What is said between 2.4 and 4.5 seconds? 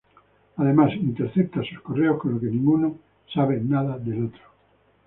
ninguno sabe nada del otro.